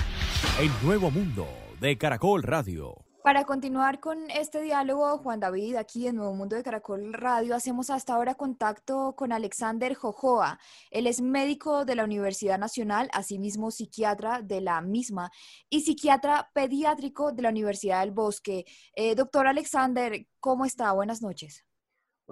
[0.59, 1.47] El nuevo mundo
[1.79, 2.95] de Caracol Radio.
[3.23, 7.89] Para continuar con este diálogo, Juan David, aquí en Nuevo Mundo de Caracol Radio, hacemos
[7.89, 10.59] hasta ahora contacto con Alexander Jojoa.
[10.91, 15.31] Él es médico de la Universidad Nacional, asimismo psiquiatra de la misma
[15.69, 18.65] y psiquiatra pediátrico de la Universidad del Bosque.
[18.93, 20.91] Eh, doctor Alexander, ¿cómo está?
[20.91, 21.63] Buenas noches.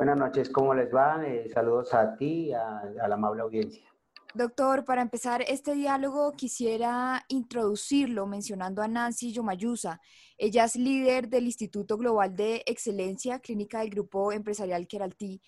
[0.02, 1.24] Buenas noches, ¿cómo les va?
[1.28, 3.84] Eh, saludos a ti y a, la amable audiencia.
[4.34, 10.02] Doctor, para empezar este diálogo quisiera introducirlo mencionando a Nancy Yomayusa.
[10.40, 15.40] Ella es líder del Instituto Global de Excelencia Clínica del Grupo Empresarial Keralty,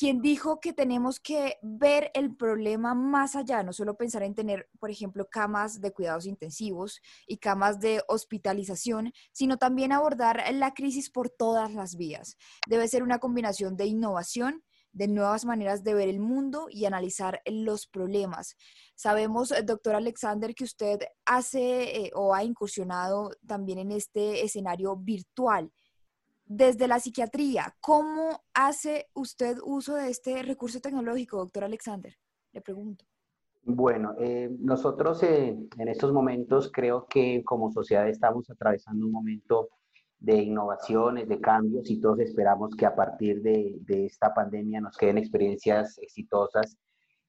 [0.00, 4.66] quien dijo que tenemos que ver el problema más allá, no solo pensar en tener,
[4.78, 11.10] por ejemplo, camas de cuidados intensivos y camas de hospitalización, sino también abordar la crisis
[11.10, 12.38] por todas las vías.
[12.66, 17.42] Debe ser una combinación de innovación, de nuevas maneras de ver el mundo y analizar
[17.44, 18.56] los problemas.
[18.94, 25.70] Sabemos, doctor Alexander, que usted hace eh, o ha incursionado también en este escenario virtual.
[26.52, 32.12] Desde la psiquiatría, ¿cómo hace usted uso de este recurso tecnológico, doctor Alexander?
[32.50, 33.04] Le pregunto.
[33.62, 39.68] Bueno, eh, nosotros en estos momentos creo que como sociedad estamos atravesando un momento
[40.18, 45.18] de innovaciones, de cambios y todos esperamos que a partir de, esta pandemia nos queden
[45.18, 46.76] experiencias exitosas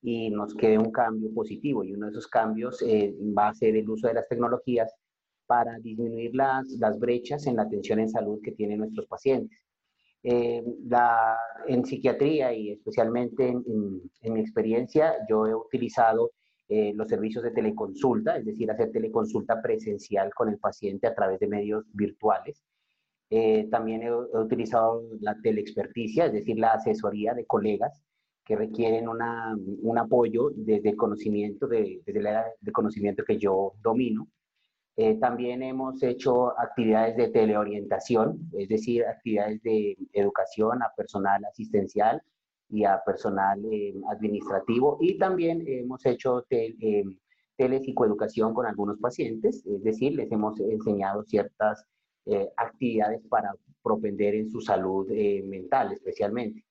[0.01, 1.83] y nos quede un cambio positivo.
[1.83, 4.91] Y uno de esos cambios eh, va a ser el uso de las tecnologías
[5.45, 9.57] para disminuir las, las brechas en la atención en salud que tienen nuestros pacientes.
[10.23, 10.63] Eh,
[11.67, 16.31] en psiquiatría y especialmente en, mi experiencia, yo he utilizado
[16.67, 21.39] eh, los servicios de teleconsulta, es decir, hacer teleconsulta presencial con el paciente a través
[21.39, 22.63] de medios virtuales.
[23.31, 28.03] Eh, también he, utilizado la teleexperticia, es decir, la asesoría de colegas
[28.45, 34.27] que requieren una, un apoyo desde conocimiento, de, desde la de conocimiento que yo domino.
[35.03, 42.21] Eh, también hemos hecho actividades de teleorientación, es decir, actividades de educación a personal asistencial
[42.69, 44.99] y a personal eh, administrativo.
[45.01, 46.45] Y también hemos hecho
[47.57, 51.83] telepsicoeducación con algunos pacientes, es decir, les hemos enseñado ciertas
[52.27, 56.63] eh, actividades para propender en su salud eh, mental especialmente.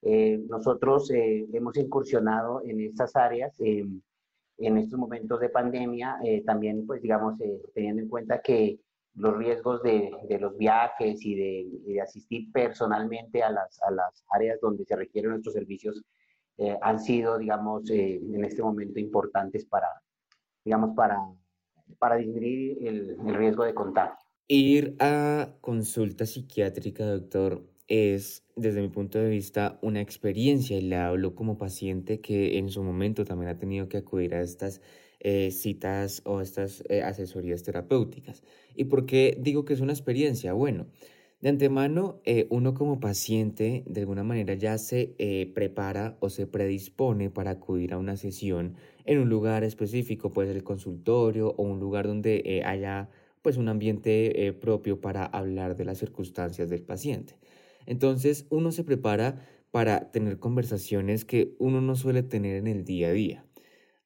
[0.00, 3.54] Eh, nosotros hemos incursionado en estas áreas
[4.58, 7.38] en estos momentos de pandemia, también pues digamos
[7.74, 8.78] teniendo en cuenta que
[9.14, 14.84] los riesgos de, los viajes y de, asistir personalmente a las, a las áreas donde
[14.84, 16.02] se requieren nuestros servicios
[16.82, 19.88] han sido, digamos, en este momento importantes para,
[20.64, 21.18] digamos, para,
[21.98, 24.16] para disminuir el, el riesgo de contagio.
[24.46, 30.96] Ir a consulta psiquiátrica, doctor, es desde mi punto de vista una experiencia y le
[30.96, 34.80] hablo como paciente que en su momento también ha tenido que acudir a estas
[35.20, 38.42] eh, citas o estas eh, asesorías terapéuticas.
[38.74, 40.52] ¿Y por qué digo que es una experiencia?
[40.52, 40.86] Bueno,
[41.40, 45.14] de antemano, eh, uno como paciente de alguna manera ya se
[45.54, 50.56] prepara o se predispone para acudir a una sesión en un lugar específico, puede ser
[50.56, 53.10] el consultorio o un lugar donde haya
[53.42, 57.34] pues un ambiente propio para hablar de las circunstancias del paciente.
[57.86, 63.08] Entonces uno se prepara para tener conversaciones que uno no suele tener en el día
[63.08, 63.44] a día.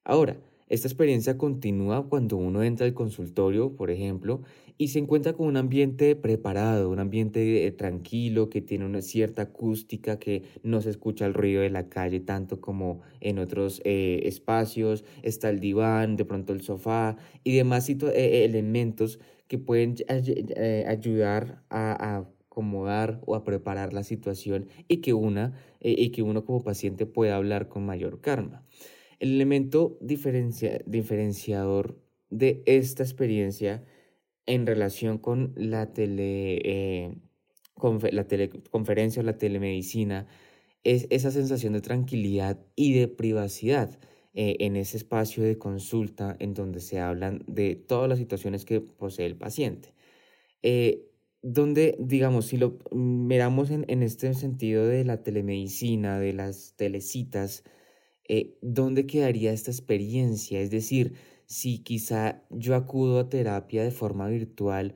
[0.04, 0.38] Ahora,
[0.68, 4.42] esta experiencia continúa cuando uno entra al consultorio, por ejemplo,
[4.76, 9.42] y se encuentra con un ambiente preparado, un ambiente eh, tranquilo, que tiene una cierta
[9.42, 14.20] acústica, que no se escucha el ruido de la calle tanto como en otros eh,
[14.24, 19.96] espacios, está el diván, de pronto el sofá y demás eh, elementos que pueden
[20.86, 22.24] ayudar a,
[22.58, 27.36] acomodar o a preparar la situación y que, una, y que uno como paciente pueda
[27.36, 28.66] hablar con mayor calma.
[29.20, 31.96] El elemento diferenciador
[32.30, 33.84] de esta experiencia
[34.46, 37.14] en relación con la, tele, eh,
[38.10, 40.26] la teleconferencia o la telemedicina
[40.82, 44.00] es esa sensación de tranquilidad y de privacidad
[44.34, 48.80] eh, en ese espacio de consulta en donde se hablan de todas las situaciones que
[48.80, 49.94] posee el paciente.
[50.62, 51.07] Eh,
[51.52, 57.64] donde, digamos, si lo miramos en, en, este sentido de la telemedicina, de las telecitas,
[58.60, 60.60] ¿dónde quedaría esta experiencia?
[60.60, 61.14] Es decir,
[61.46, 64.94] si quizá yo acudo a terapia de forma virtual,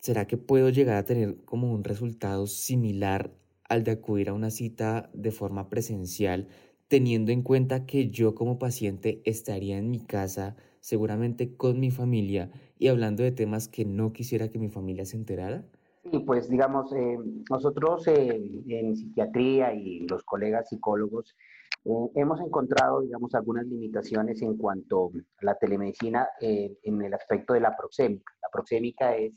[0.00, 3.34] ¿será que puedo llegar a tener como un resultado similar
[3.68, 6.48] al de acudir a una cita de forma presencial,
[6.88, 12.50] teniendo en cuenta que yo como paciente estaría en mi casa, seguramente con mi familia
[12.78, 15.66] y hablando de temas que no quisiera que mi familia se enterara?
[16.02, 17.18] Sí, pues digamos, eh,
[17.50, 21.36] nosotros eh, en psiquiatría y los colegas psicólogos
[21.84, 25.10] eh, hemos encontrado, digamos, algunas limitaciones en cuanto
[25.42, 28.32] a la telemedicina en el aspecto de la proxémica.
[28.42, 29.34] La proxémica es,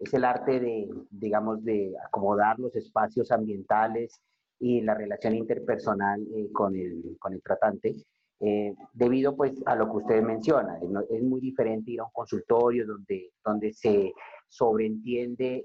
[0.00, 4.20] es el arte de, digamos, de acomodar los espacios ambientales
[4.58, 7.94] y la relación interpersonal con, el, con el tratante,
[8.94, 10.78] debido pues a lo que usted menciona.
[11.10, 14.12] Es muy diferente ir a un consultorio donde, donde se
[14.48, 15.62] sobreentiende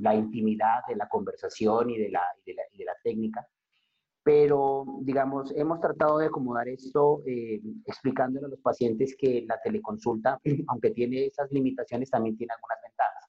[0.00, 3.46] la intimidad de la conversación y de la, de la, técnica
[4.24, 10.40] pero digamos, hemos tratado de acomodar esto eh, explicándole a los pacientes que la teleconsulta,
[10.68, 13.28] aunque tiene esas limitaciones, también tiene algunas ventajas.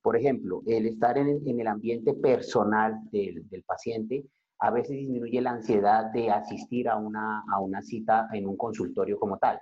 [0.00, 4.24] Por ejemplo, el estar en el, ambiente personal del, del, paciente
[4.60, 9.18] a veces disminuye la ansiedad de asistir a una, a una cita en un consultorio
[9.18, 9.58] como tal.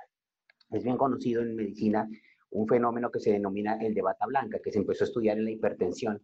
[0.71, 2.09] Es bien conocido en medicina
[2.51, 5.45] un fenómeno que se denomina el de bata blanca, que se empezó a estudiar en
[5.45, 6.21] la hipertensión.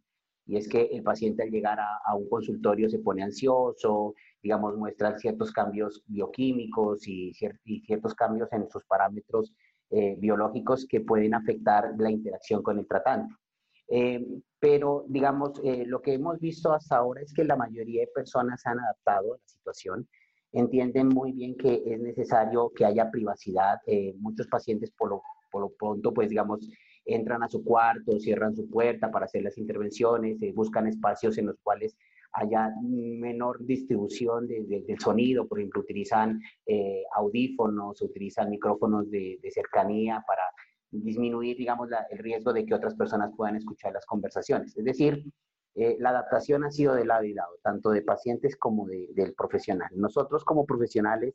[0.46, 5.16] Y es que el paciente al llegar a, un consultorio se pone ansioso, digamos, muestra
[5.18, 9.54] ciertos cambios bioquímicos y, ciertos cambios en sus parámetros
[9.90, 13.34] eh, biológicos que pueden afectar la interacción con el tratante.
[13.88, 14.24] Eh,
[14.58, 18.62] pero, digamos, eh, lo que hemos visto hasta ahora es que la mayoría de personas
[18.62, 20.08] se han adaptado a la situación,
[20.52, 23.78] entienden muy bien que es necesario que haya privacidad.
[24.18, 25.22] muchos pacientes, por lo
[25.54, 26.68] por lo pronto, pues digamos,
[27.04, 31.46] entran a su cuarto, cierran su puerta para hacer las intervenciones, eh, buscan espacios en
[31.46, 31.96] los cuales
[32.32, 40.42] haya menor distribución del sonido, por ejemplo, utilizan eh, audífonos, utilizan micrófonos de, cercanía para
[41.02, 44.76] disminuir, digamos, el riesgo de que otras personas puedan escuchar las conversaciones.
[44.76, 45.24] Es decir,
[45.74, 49.90] eh, la adaptación ha sido de lado y lado, tanto de pacientes como del profesional.
[49.94, 51.34] Nosotros como profesionales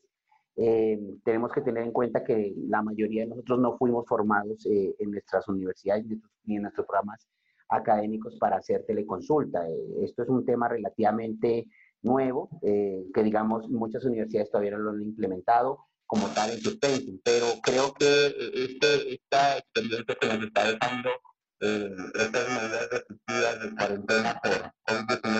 [0.55, 4.95] eh, tenemos que tener en cuenta que la mayoría de nosotros no fuimos formados eh,
[4.97, 6.05] en nuestras universidades
[6.45, 7.27] ni en nuestros programas
[7.67, 9.67] académicos para hacer teleconsulta.
[10.01, 11.67] Esto es un tema relativamente
[12.01, 17.19] nuevo, que digamos muchas universidades todavía no lo han implementado como tal en sus pensum,
[17.23, 21.11] pero creo que este, esta experiencia que nos está dejando
[21.59, 24.01] estas medidas de COVID-19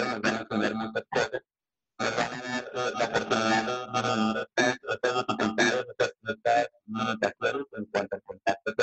[0.06, 1.42] nos van a muchas cosas
[1.98, 2.40] nos van a
[7.78, 8.76] en cuanto contacto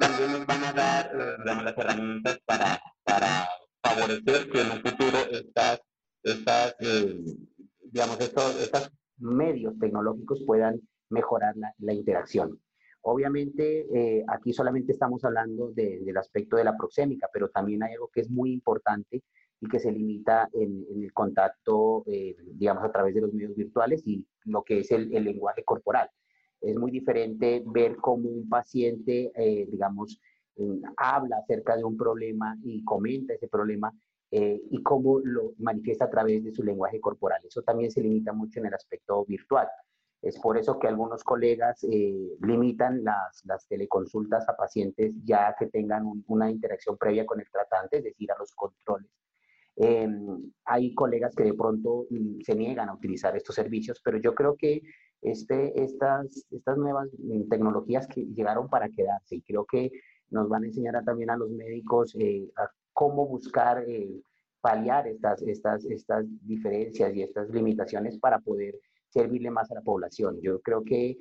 [0.00, 3.48] también nos van a dar las herramientas para, para
[3.80, 5.80] favorecer que en un futuro estas,
[6.24, 6.74] estas
[7.92, 8.90] digamos, estos
[9.22, 10.80] medios tecnológicos puedan
[11.10, 12.58] mejorar la, interacción.
[13.02, 17.94] Obviamente, eh, aquí solamente estamos hablando de, del aspecto de la proxémica, pero también hay
[17.94, 19.22] algo que es muy importante
[19.60, 24.02] y que se limita en, el contacto, eh, digamos, a través de los medios virtuales
[24.06, 26.08] y lo que es el, lenguaje corporal.
[26.60, 30.20] Es muy diferente ver cómo un paciente, eh, digamos,
[30.96, 33.92] habla acerca de un problema y comenta ese problema
[34.32, 37.40] eh, y cómo lo manifiesta a través de su lenguaje corporal.
[37.44, 39.68] Eso también se limita mucho en el aspecto virtual.
[40.20, 46.04] Es por eso que algunos colegas limitan las, las, teleconsultas a pacientes ya que tengan
[46.26, 49.10] una interacción previa con el tratante, es decir, a los controles
[49.76, 50.08] eh,
[50.66, 54.56] hay colegas que de pronto mm, se niegan a utilizar estos servicios, pero yo creo
[54.56, 54.82] que
[55.22, 59.90] este, estas, estas nuevas mm, tecnologías que llegaron para quedarse y creo que
[60.30, 62.70] nos van a enseñar también a los médicos eh, a
[63.02, 64.22] cómo buscar eh,
[64.60, 70.38] paliar estas, estas, estas diferencias y estas limitaciones para poder servirle más a la población.
[70.40, 71.18] Yo creo que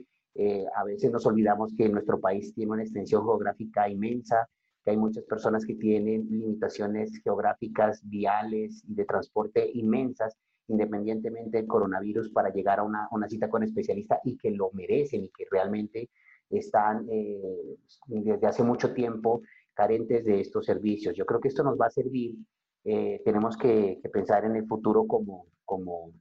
[0.75, 4.47] a veces nos olvidamos que nuestro país tiene una extensión geográfica inmensa,
[4.83, 11.67] que hay muchas personas que tienen limitaciones geográficas, viales y de transporte inmensas, independientemente del
[11.67, 15.45] coronavirus, para llegar a una, una cita con especialista y que lo merecen y que
[15.49, 16.09] realmente
[16.51, 19.41] están eh, desde hace mucho tiempo
[19.81, 21.15] carentes de estos servicios.
[21.15, 22.35] Yo creo que esto nos va a servir.
[22.83, 26.13] Eh, tenemos que, que, pensar en el futuro como, como,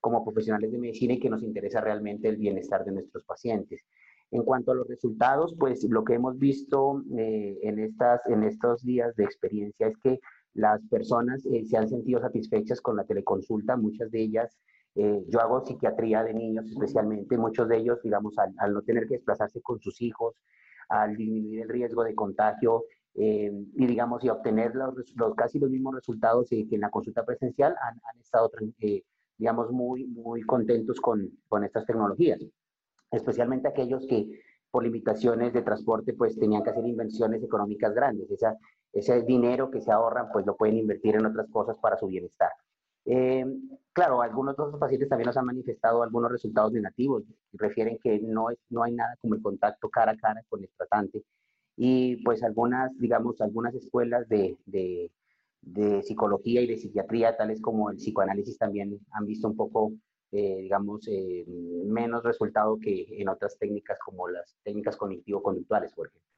[0.00, 3.80] como profesionales de medicina y que nos interesa realmente el bienestar de nuestros pacientes.
[4.30, 8.84] En cuanto a los resultados, pues lo que hemos visto eh, en, estas, en estos
[8.84, 10.20] días de experiencia es que
[10.52, 14.58] las personas eh, se han sentido satisfechas con la teleconsulta, muchas de ellas,
[15.00, 19.14] eh, yo hago psiquiatría de niños especialmente, muchos de ellos, digamos, al, no tener que
[19.14, 20.34] desplazarse con sus hijos,
[20.88, 22.84] al disminuir el riesgo de contagio
[23.20, 24.94] y, digamos, y obtener los,
[25.36, 28.50] casi los mismos resultados que en la consulta presencial, han, han estado,
[29.36, 32.40] digamos, muy, muy contentos con, con estas tecnologías
[33.10, 38.30] especialmente aquellos que por limitaciones de transporte pues tenían que hacer inversiones económicas grandes.
[38.30, 38.56] Esa,
[38.92, 42.50] ese dinero que se ahorran pues lo pueden invertir en otras cosas para su bienestar.
[43.06, 43.46] Eh,
[43.92, 47.22] claro, algunos de los pacientes también nos han manifestado algunos resultados negativos.
[47.52, 50.70] Refieren que no, es, no hay nada como el contacto cara a cara con el
[50.76, 51.22] tratante.
[51.78, 55.10] Y pues algunas, digamos, algunas escuelas de, de,
[55.62, 59.92] de psicología y de psiquiatría, tales como el psicoanálisis, también han visto un poco
[60.30, 61.46] eh, digamos, eh,
[61.86, 66.28] menos resultado que en otras técnicas como las técnicas cognitivo-conductuales, por ejemplo.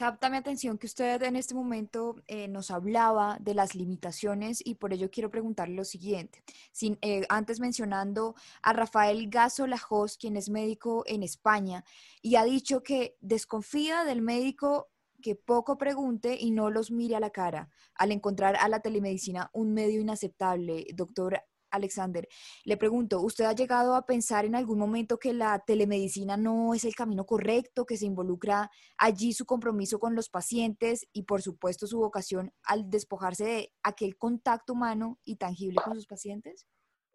[0.00, 4.76] Capta mi atención que usted en este momento eh, nos hablaba de las limitaciones y
[4.76, 6.42] por ello quiero preguntarle lo siguiente.
[6.72, 6.98] Sin,
[7.28, 11.84] antes mencionando a Rafael Gaso Lajos, quien es médico en España,
[12.22, 14.88] y ha dicho que desconfía del médico
[15.20, 19.50] que poco pregunte y no los mire a la cara, al encontrar a la telemedicina
[19.52, 20.86] un medio inaceptable.
[20.94, 22.28] Doctor Alexander,
[22.64, 26.84] le pregunto, ¿usted ha llegado a pensar en algún momento que la telemedicina no es
[26.84, 31.86] el camino correcto, que se involucra allí su compromiso con los pacientes y por supuesto
[31.86, 36.66] su vocación al despojarse de aquel contacto humano y tangible con sus pacientes?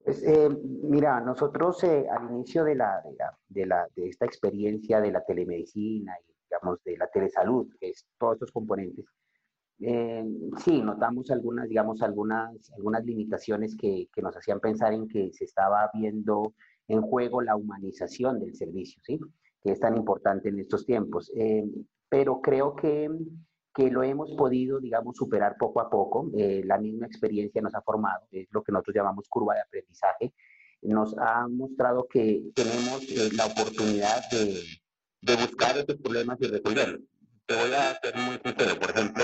[0.05, 0.49] Pues, eh,
[0.83, 3.01] mira, nosotros eh, al inicio de, la,
[3.47, 8.05] de, la, de, esta experiencia de la telemedicina y digamos de la telesalud, que es
[8.19, 9.05] todos estos componentes,
[9.79, 10.25] eh,
[10.63, 15.45] sí, notamos algunas, digamos, algunas, algunas limitaciones que, que, nos hacían pensar en que se
[15.45, 16.53] estaba viendo
[16.87, 19.19] en juego la humanización del servicio, ¿sí?
[19.61, 21.31] Que es tan importante en estos tiempos.
[21.35, 21.65] Eh,
[22.07, 23.09] pero creo que,
[23.73, 26.29] que, lo hemos podido, digamos, superar poco a poco.
[26.37, 30.33] Eh, la misma experiencia nos ha formado, es lo que nosotros llamamos curva de aprendizaje.
[30.81, 34.61] Nos ha mostrado que tenemos eh, la oportunidad de,
[35.21, 37.01] de buscar estos problemas y resolverlos.
[37.47, 39.23] Te voy a ser muy sincero, por ejemplo,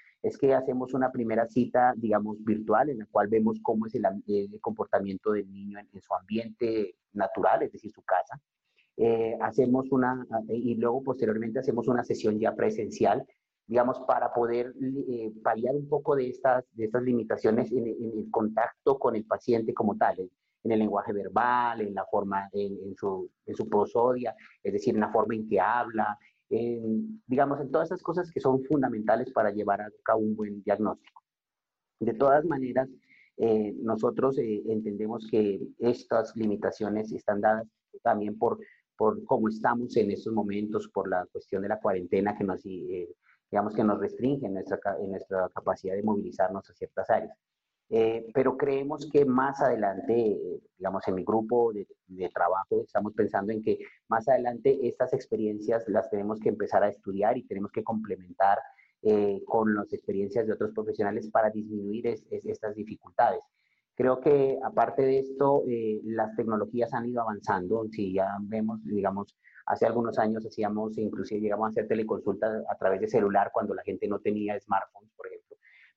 [0.23, 4.05] es que hacemos una primera cita, digamos, virtual, en la cual vemos cómo es el,
[4.61, 8.39] comportamiento del niño en, su ambiente natural, es decir, su casa.
[8.97, 13.25] Eh, hacemos una, y luego posteriormente hacemos una sesión ya presencial,
[13.65, 14.73] digamos, para poder
[15.09, 19.73] eh, paliar un poco de estas, de estas limitaciones en, el contacto con el paciente
[19.73, 24.73] como tal, en, el lenguaje verbal, en la forma, en, su, en su prosodia, es
[24.73, 26.15] decir, en la forma en que habla,
[27.27, 31.21] digamos, en todas esas cosas que son fundamentales para llevar a cabo un buen diagnóstico.
[31.99, 32.89] De todas maneras,
[33.37, 37.67] eh, nosotros eh, entendemos que estas limitaciones están dadas
[38.03, 38.59] también por,
[38.97, 43.07] por cómo estamos en estos momentos, por la cuestión de la cuarentena que nos, eh,
[43.49, 47.37] digamos, que nos restringe en nuestra, en nuestra capacidad de movilizarnos a ciertas áreas.
[47.93, 50.39] Eh, pero creemos que más adelante,
[50.77, 51.85] digamos, en mi grupo de,
[52.33, 57.37] trabajo, estamos pensando en que más adelante estas experiencias las tenemos que empezar a estudiar
[57.37, 58.59] y tenemos que complementar
[59.01, 63.41] eh, con las experiencias de otros profesionales para disminuir estas dificultades.
[63.93, 67.87] Creo que aparte de esto, eh, las tecnologías han ido avanzando.
[67.91, 69.35] Si ya vemos, digamos,
[69.65, 73.83] hace algunos años hacíamos, inclusive llegamos a hacer teleconsultas a través de celular cuando la
[73.83, 75.50] gente no tenía smartphones, por ejemplo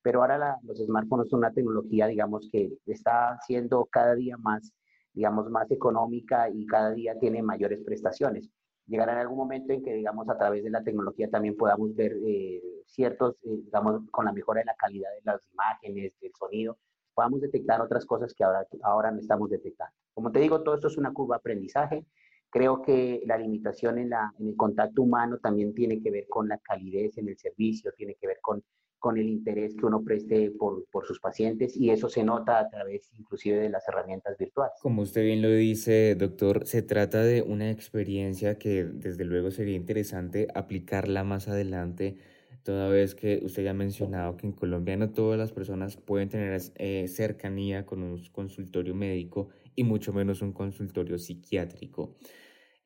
[0.04, 4.70] pero ahora los smartphones son una tecnología, digamos, que está siendo cada día más,
[5.14, 8.50] digamos, más económica y cada día tiene mayores prestaciones.
[8.86, 12.18] Llegará en algún momento en que, digamos, a través de la tecnología también podamos ver
[12.22, 16.76] eh, ciertos, eh, digamos, con la mejora de la calidad de las imágenes, del sonido,
[17.14, 19.94] podamos detectar otras cosas que ahora, ahora no estamos detectando.
[20.12, 22.04] Como te digo, todo esto es una curva de aprendizaje.
[22.50, 26.46] Creo que la limitación en, la, en el contacto humano también tiene que ver con
[26.46, 28.62] la calidez en el servicio, tiene que ver con
[29.04, 32.70] con el interés que uno preste por, por, sus pacientes y eso se nota a
[32.70, 34.72] través inclusive de las herramientas virtuales.
[34.80, 39.76] Como usted bien lo dice, doctor, se trata de una experiencia que desde luego sería
[39.76, 42.16] interesante aplicarla más adelante,
[42.62, 46.30] toda vez que usted ya ha mencionado que en Colombia no todas las personas pueden
[46.30, 52.16] tener eh, cercanía con un consultorio médico y mucho menos un consultorio psiquiátrico.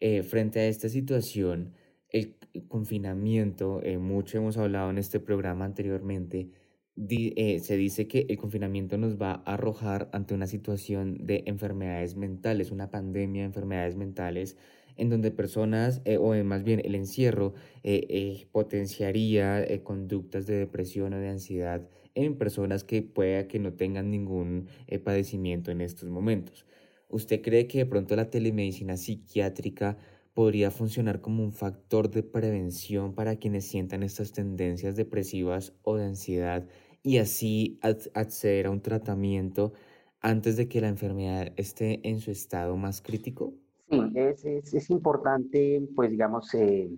[0.01, 1.75] Eh, frente a esta situación,
[2.11, 2.37] el
[2.69, 6.51] confinamiento, eh, mucho hemos hablado en este programa anteriormente,
[6.97, 12.17] eh, se dice que el confinamiento nos va a arrojar ante una situación de enfermedades
[12.17, 14.57] mentales, una pandemia de enfermedades mentales,
[14.97, 17.55] en donde personas, eh, o más bien el encierro,
[18.51, 24.67] potenciaría conductas de depresión o de ansiedad en personas que pueda que no tengan ningún
[25.05, 26.67] padecimiento en estos momentos.
[27.09, 29.99] ¿Usted cree que de pronto la telemedicina psiquiátrica
[30.39, 36.05] podría funcionar como un factor de prevención para quienes sientan estas tendencias depresivas o de
[36.05, 36.65] ansiedad
[37.03, 37.81] y así
[38.15, 39.73] acceder a un tratamiento
[40.21, 43.53] antes de que la enfermedad esté en su estado más crítico?
[43.91, 46.89] Sí, es, es, importante, pues digamos, eh,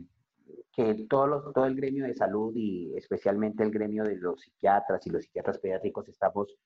[0.71, 5.09] que todo, todo el gremio de salud y especialmente el gremio de los psiquiatras y
[5.09, 6.59] los psiquiatras pediátricos estamos,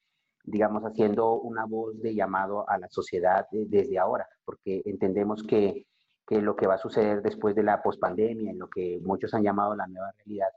[0.43, 5.87] digamos, haciendo una voz de llamado a la sociedad desde ahora, porque entendemos que
[6.27, 9.43] que lo que va a suceder después de la pospandemia, en lo que muchos han
[9.43, 10.49] llamado la nueva realidad,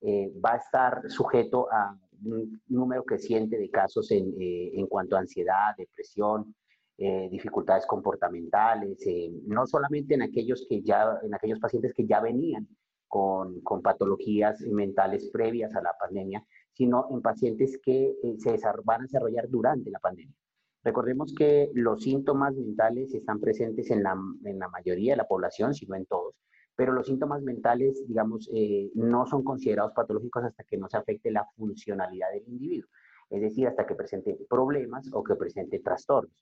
[0.00, 1.94] eh, va a estar sujeto a
[2.24, 6.54] un número creciente de casos en, eh, en cuanto a ansiedad, depresión,
[6.96, 8.98] eh, dificultades comportamentales,
[9.46, 12.68] no solamente en aquellos, que ya, en aquellos pacientes que ya venían
[13.08, 19.04] con, con patologías mentales previas a la pandemia, sino en pacientes que se van a
[19.04, 20.34] desarrollar durante la pandemia.
[20.82, 25.74] Recordemos que los síntomas mentales están presentes en la, en la mayoría de la población,
[25.74, 26.34] si no en todos,
[26.74, 31.30] pero los síntomas mentales, digamos, eh, no son considerados patológicos hasta que no se afecte
[31.30, 32.88] la funcionalidad del individuo,
[33.28, 36.34] es decir, hasta que presente problemas o que presente trastornos.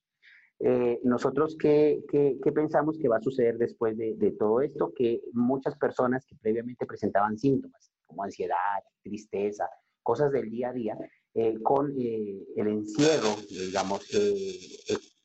[0.60, 4.92] Eh, nosotros, ¿qué, ¿qué, qué, pensamos que va a suceder después de, de, todo esto?
[4.94, 8.56] Que muchas personas que previamente presentaban síntomas como ansiedad,
[9.02, 9.68] tristeza,
[10.02, 10.96] cosas del día a día,
[11.40, 14.00] eh, con eh, el encierro, digamos,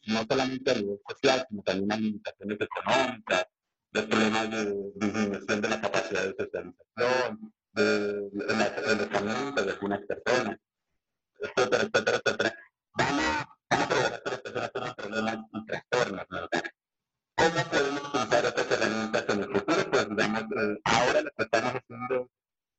[0.06, 3.46] no solamente a nivel social, sino también a limitaciones económicas,
[3.92, 10.58] los problemas de disminución de la capacidad de socialización, de, de, de, de algunas personas,
[11.40, 12.60] etcétera, etcétera, etcétera,
[12.94, 16.72] van a, van a provocar que las problemas y trastornos mentales.
[17.36, 19.92] ¿Cómo podemos usar estas herramientas en el futuro?
[19.92, 22.30] Pues, digamos, eh, ahora lo que estamos haciendo,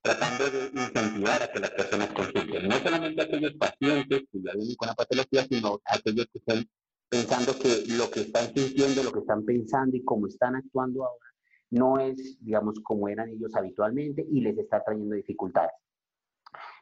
[0.03, 2.43] tratando de incentivar a que las personas consulten,
[2.74, 6.64] no solamente aquellos pacientes que ya vienen con la patología, sino aquellos que están
[7.08, 11.26] pensando que lo que están sintiendo, lo que están pensando y cómo están actuando ahora
[11.70, 15.72] no es, digamos, como eran ellos habitualmente y les está trayendo dificultades.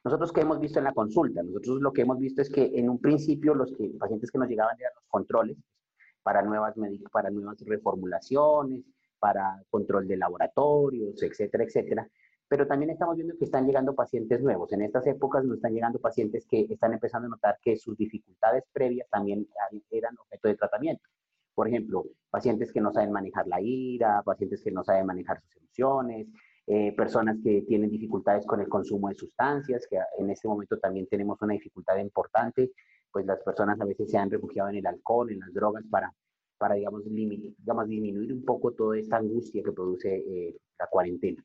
[0.04, 1.42] Nosotros, ¿qué hemos visto en la consulta?
[1.42, 4.48] Nosotros lo que hemos visto es que en un principio los que, pacientes que nos
[4.48, 5.56] llegaban eran los controles
[6.22, 6.74] para nuevas,
[7.10, 8.82] para nuevas reformulaciones,
[9.18, 12.06] para control de laboratorios, etcétera, etcétera
[12.52, 14.70] pero también estamos viendo que están llegando pacientes nuevos.
[14.74, 18.64] En estas épocas nos están llegando pacientes que están empezando a notar que sus dificultades
[18.70, 19.48] previas también
[19.90, 21.02] eran objeto de tratamiento.
[21.54, 25.56] Por ejemplo, pacientes que no saben manejar la ira, pacientes que no saben manejar sus
[25.56, 26.28] emociones,
[26.66, 31.06] eh, personas que tienen dificultades con el consumo de sustancias, que en este momento también
[31.06, 32.72] tenemos una dificultad importante,
[33.10, 36.12] pues las personas a veces se han refugiado en el alcohol, en las drogas, para,
[36.58, 41.42] para digamos, digamos disminuir un poco toda esta angustia que produce eh, la cuarentena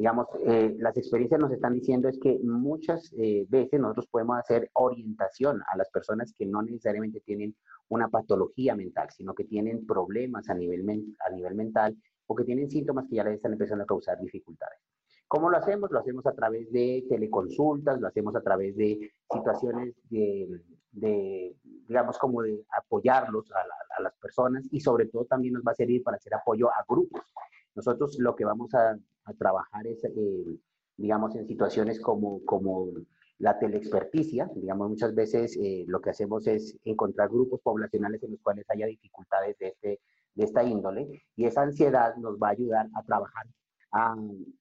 [0.00, 4.70] digamos, eh, las experiencias nos están diciendo es que muchas eh, veces nosotros podemos hacer
[4.72, 7.54] orientación a las personas que no necesariamente tienen
[7.90, 11.94] una patología mental, sino que tienen problemas a nivel, a nivel mental
[12.26, 14.78] o que tienen síntomas que ya les están empezando a causar dificultades.
[15.28, 15.90] ¿Cómo lo hacemos?
[15.90, 21.54] Lo hacemos a través de teleconsultas, lo hacemos a través de situaciones de, de
[21.86, 25.72] digamos, como de apoyarlos a, la, a, las personas y sobre todo también nos va
[25.72, 27.20] a servir para hacer apoyo a grupos.
[27.74, 30.58] Nosotros lo que vamos a, a trabajar es, eh,
[30.96, 32.88] digamos, en situaciones como, como
[33.38, 34.50] la teleexperticia.
[34.54, 38.86] Digamos, muchas veces eh, lo que hacemos es encontrar grupos poblacionales en los cuales haya
[38.86, 40.00] dificultades de, este,
[40.34, 43.46] de esta índole y esa ansiedad nos va a ayudar a trabajar,
[43.92, 44.14] a,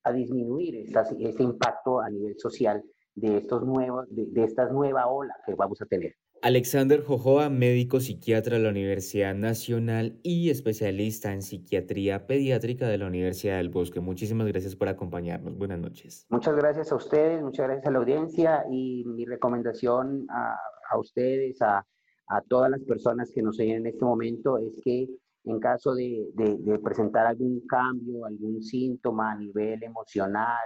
[0.03, 2.83] a disminuir estas, este impacto a nivel social
[3.15, 6.15] de, estos nuevos, de, de esta nueva ola que vamos a tener.
[6.41, 13.07] Alexander Jojoa, médico psiquiatra de la Universidad Nacional y especialista en psiquiatría pediátrica de la
[13.07, 13.99] Universidad del Bosque.
[13.99, 15.57] Muchísimas gracias por acompañarnos.
[15.57, 16.25] Buenas noches.
[16.29, 20.55] Muchas gracias a ustedes, muchas gracias a la audiencia y mi recomendación a,
[20.89, 21.85] a ustedes, a,
[22.29, 25.09] a, todas las personas que nos oyen en este momento es que
[25.43, 30.57] en caso de, de, de presentar algún cambio, algún síntoma a nivel emocional,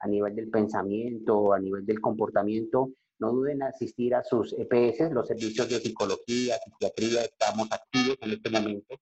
[0.00, 2.90] a nivel del pensamiento, a nivel del comportamiento,
[3.20, 8.30] no duden en asistir a sus EPS, los servicios de psicología, psiquiatría, estamos activos en
[8.32, 8.96] este momento.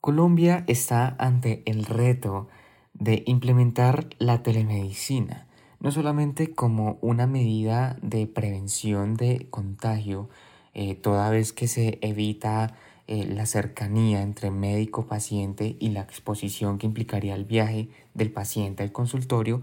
[0.00, 2.48] Colombia está ante el reto
[2.92, 5.48] de implementar la telemedicina,
[5.80, 10.28] no solamente como una medida de prevención de contagio,
[10.74, 12.76] eh, toda vez que se evita
[13.06, 18.92] eh, la cercanía entre médico-paciente y la exposición que implicaría el viaje del paciente al
[18.92, 19.62] consultorio,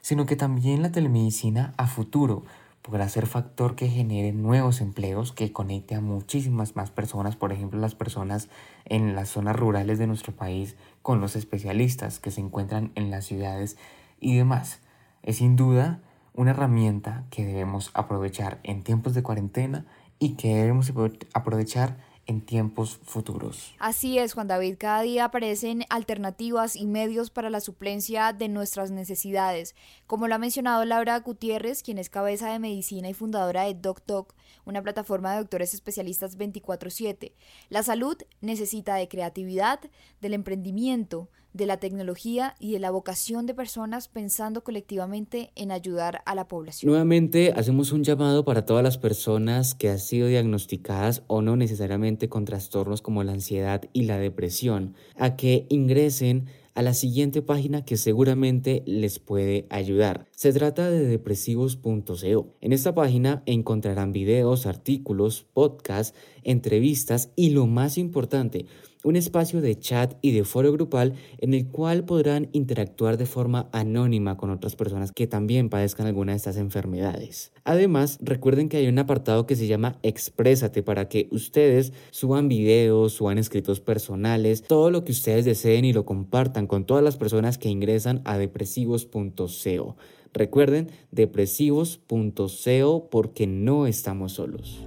[0.00, 2.44] sino que también la telemedicina a futuro
[2.86, 7.80] podrá ser factor que genere nuevos empleos, que conecte a muchísimas más personas, por ejemplo
[7.80, 8.48] las personas
[8.84, 13.24] en las zonas rurales de nuestro país con los especialistas que se encuentran en las
[13.24, 13.76] ciudades
[14.20, 14.80] y demás.
[15.24, 16.00] Es sin duda
[16.32, 19.84] una herramienta que debemos aprovechar en tiempos de cuarentena
[20.20, 20.92] y que debemos
[21.34, 21.96] aprovechar
[22.26, 23.74] en tiempos futuros.
[23.78, 28.90] Así es, Juan David, cada día aparecen alternativas y medios para la suplencia de nuestras
[28.90, 29.74] necesidades.
[30.06, 34.34] Como lo ha mencionado Laura Gutiérrez, quien es cabeza de medicina y fundadora de DocDoc,
[34.64, 37.34] una plataforma de doctores especialistas 24/7.
[37.68, 39.80] La salud necesita de creatividad,
[40.20, 46.22] del emprendimiento, de la tecnología y de la vocación de personas pensando colectivamente en ayudar
[46.26, 46.90] a la población.
[46.90, 52.28] Nuevamente hacemos un llamado para todas las personas que han sido diagnosticadas o no necesariamente
[52.28, 56.46] con trastornos como la ansiedad y la depresión a que ingresen
[56.76, 60.26] a la siguiente página que seguramente les puede ayudar.
[60.32, 62.54] Se trata de depresivos.co.
[62.60, 68.66] En esta página encontrarán videos, artículos, podcasts, entrevistas y lo más importante,
[69.06, 73.68] un espacio de chat y de foro grupal en el cual podrán interactuar de forma
[73.72, 77.52] anónima con otras personas que también padezcan alguna de estas enfermedades.
[77.62, 83.12] Además, recuerden que hay un apartado que se llama Exprésate para que ustedes suban videos,
[83.12, 87.58] suban escritos personales, todo lo que ustedes deseen y lo compartan con todas las personas
[87.58, 89.96] que ingresan a depresivos.co.
[90.32, 94.84] Recuerden, depresivos.co porque no estamos solos.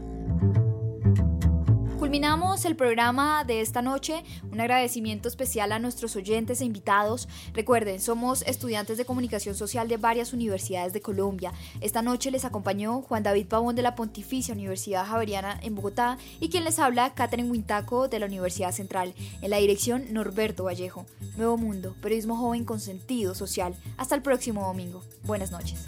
[2.10, 4.24] Culminamos el programa de esta noche.
[4.51, 7.30] Un agradecimiento especial a nuestros oyentes e invitados.
[7.53, 11.53] Recuerden, somos estudiantes de comunicación social de varias universidades de Colombia.
[11.82, 16.49] Esta noche les acompañó Juan David Pavón de la Pontificia Universidad Javeriana en Bogotá y
[16.49, 19.14] quien les habla, Catherine Huintaco de la Universidad Central.
[19.43, 21.05] En la dirección, Norberto Vallejo.
[21.38, 23.76] Nuevo Mundo, periodismo joven con sentido social.
[23.97, 25.03] Hasta el próximo domingo.
[25.26, 25.86] Buenas noches.